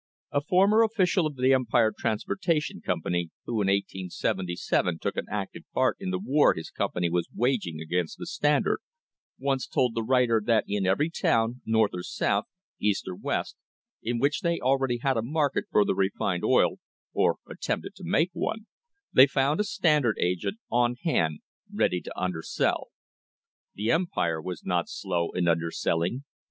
A 0.31 0.41
former 0.41 0.81
official 0.81 1.27
of 1.27 1.35
the 1.35 1.53
Empire 1.53 1.93
Transportation 1.95 2.81
Company, 2.83 3.29
who 3.45 3.61
in 3.61 3.67
1877 3.67 4.97
t0 4.97 5.11
°k 5.11 5.15
an 5.17 5.27
active 5.29 5.61
part 5.75 5.97
in 5.99 6.09
the 6.09 6.17
war 6.17 6.55
his 6.55 6.71
company 6.71 7.07
was 7.07 7.29
waging 7.35 7.79
against 7.79 8.17
the 8.17 8.25
Standard, 8.25 8.79
once 9.37 9.67
told 9.67 9.93
the 9.93 10.01
writer 10.01 10.41
that 10.43 10.63
in 10.67 10.87
every 10.87 11.11
town, 11.11 11.61
North 11.67 11.91
or 11.93 12.01
South, 12.01 12.45
East 12.79 13.07
or 13.07 13.15
West, 13.15 13.55
in 14.01 14.17
which 14.17 14.41
they 14.41 14.59
already 14.59 14.97
had 14.97 15.17
a 15.17 15.21
market 15.21 15.65
for 15.69 15.85
their 15.85 15.93
refined 15.93 16.43
oil, 16.43 16.79
or 17.13 17.35
attempted 17.47 17.93
to 17.93 18.03
make 18.03 18.31
one, 18.33 18.65
they 19.13 19.27
found 19.27 19.59
a 19.59 19.63
Standard 19.63 20.17
agent 20.19 20.57
* 20.65 20.69
STRENGTHENING 20.69 20.95
THE 20.95 21.11
FOUNDATIONS 21.11 21.11
on 21.11 21.11
hand 21.11 21.39
ready 21.77 22.01
to 22.01 22.19
undersell. 22.19 22.87
The 23.75 23.91
Empire 23.91 24.41
was 24.41 24.65
not 24.65 24.89
slow 24.89 25.29
in 25.33 25.47
underselling. 25.47 26.23